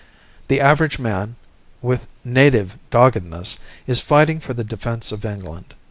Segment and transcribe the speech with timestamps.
[0.47, 1.35] The average man,
[1.79, 5.75] with native doggedness, is fighting for the defence of England.